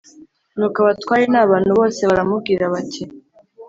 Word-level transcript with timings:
Nuko 0.57 0.77
abatware 0.83 1.23
n 1.29 1.35
abantu 1.43 1.71
bose 1.79 2.01
baramubwira 2.09 2.63
bati 2.73 3.03